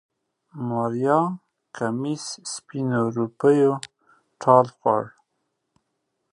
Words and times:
د 0.53 0.55
ماريا 0.69 1.19
کميس 1.77 2.25
سپينو 2.53 3.01
روپيو 3.17 3.71
ټال 4.41 4.65
خوړ. 4.77 5.03